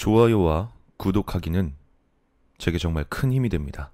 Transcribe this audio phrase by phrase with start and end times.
[0.00, 1.76] 좋아요와 구독하기는
[2.56, 3.92] 제게 정말 큰 힘이 됩니다.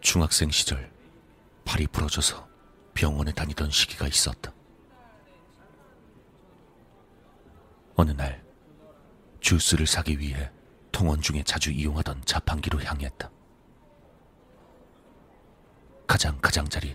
[0.00, 0.88] 중학생 시절
[1.64, 2.48] 팔이 부러져서
[2.94, 4.52] 병원에 다니던 시기가 있었다.
[7.96, 8.40] 어느 날
[9.40, 10.52] 주스를 사기 위해
[10.92, 13.28] 통원 중에 자주 이용하던 자판기로 향했다.
[16.06, 16.94] 가장 가장자리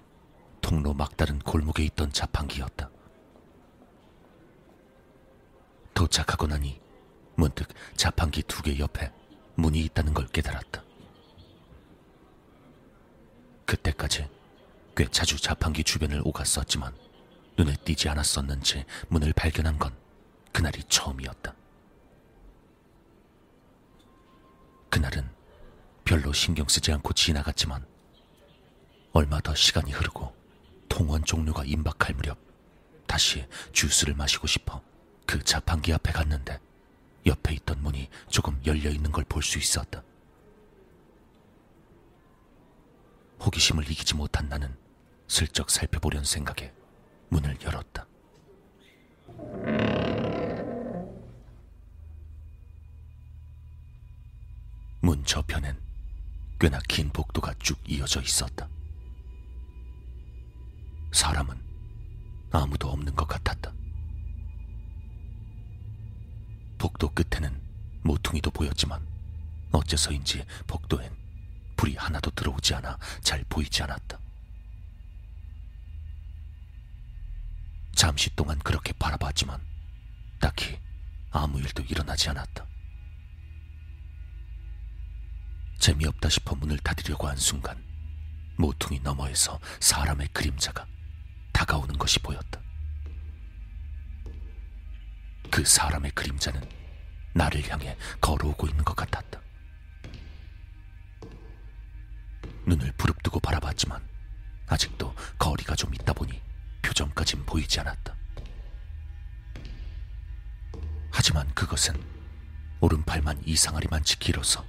[0.72, 2.90] 통로 막다른 골목에 있던 자판기였다.
[5.94, 6.80] 도착하고 나니
[7.36, 9.12] 문득 자판기 두 개 옆에
[9.56, 10.82] 문이 있다는 걸 깨달았다.
[13.66, 14.30] 그때까지
[14.96, 16.96] 꽤 자주 자판기 주변을 오갔었지만
[17.58, 19.94] 눈에 띄지 않았었는지 문을 발견한 건
[20.54, 21.54] 그날이 처음이었다.
[24.90, 25.30] 그날은
[26.06, 27.86] 별로 신경 쓰지 않고 지나갔지만
[29.12, 30.40] 얼마 더 시간이 흐르고
[31.32, 32.38] 종료가 임박할 무렵
[33.08, 34.82] 다시 주스를 마시고 싶어
[35.26, 36.60] 그 자판기 앞에 갔는데
[37.26, 40.04] 옆에 있던 문이 조금 열려 있는 걸 볼 수 있었다.
[43.40, 44.76] 호기심을 이기지 못한 나는
[45.30, 46.74] 슬쩍 살펴보려는 생각에
[47.30, 48.06] 문을 열었다.
[55.00, 55.80] 문 저편엔
[56.60, 58.68] 꽤나 긴 복도가 쭉 이어져 있었다.
[61.12, 61.62] 사람은
[62.52, 63.74] 아무도 없는 것 같았다.
[66.78, 67.62] 복도 끝에는
[68.04, 69.06] 모퉁이도 보였지만
[69.72, 71.16] 어째서인지 복도엔
[71.78, 74.20] 불이 하나도 들어오지 않아 잘 보이지 않았다.
[77.96, 79.62] 잠시 동안 그렇게 바라봤지만
[80.40, 80.80] 딱히
[81.30, 82.66] 아무 일도 일어나지 않았다.
[85.80, 87.84] 재미없다 싶어 문을 닫으려고 한 순간
[88.58, 90.86] 모퉁이 너머에서 사람의 그림자가
[92.02, 92.60] 것이 보였다.
[95.52, 96.60] 그 사람의 그림자는
[97.34, 99.40] 나를 향해 걸어오고 있는 것 같았다.
[102.66, 104.02] 눈을 부릅뜨고 바라봤지만
[104.68, 106.42] 아직도 거리가 좀 있다 보니
[106.82, 108.16] 표정까진 보이지 않았다.
[111.12, 112.04] 하지만 그것은
[112.80, 114.66] 오른팔만 이상하리만치 길어서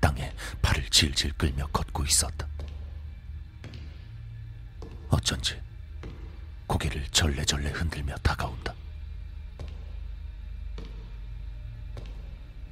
[0.00, 2.48] 땅에 발을 질질 끌며 걷고 있었다.
[5.10, 5.60] 어쩐지
[6.82, 8.74] 고개를 절레절레 흔들며 다가온다.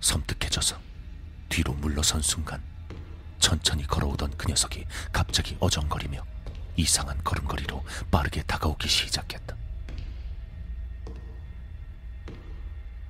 [0.00, 0.80] 섬뜩해져서
[1.48, 2.62] 뒤로 물러선 순간
[3.38, 6.24] 천천히 걸어오던 그 녀석이 갑자기 어정거리며
[6.76, 9.56] 이상한 걸음걸이로 빠르게 다가오기 시작했다.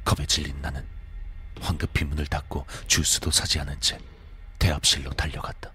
[0.04, 0.86] 겁에 질린 나는
[1.60, 3.98] 황급히 문을 닫고 주스도 사지 않은 채
[4.58, 5.72] 대합실로 달려갔다.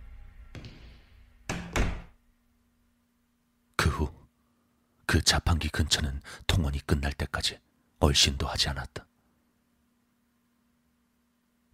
[3.75, 4.25] 그 후,
[5.15, 7.57] 그 자판기 근처는 통원이 끝날 때까지
[7.99, 9.07] 얼씬도 하지 않았다.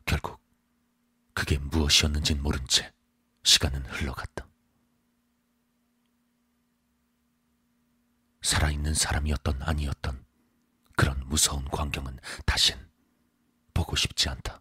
[0.06, 0.40] 결국,
[1.34, 2.94] 그게 무엇이었는진 모른 채
[3.42, 4.48] 시간은 흘러갔다.
[8.44, 10.24] 살아있는 사람이었던 아니었던
[10.96, 12.78] 그런 무서운 광경은 다신
[13.74, 14.61] 보고 싶지 않다.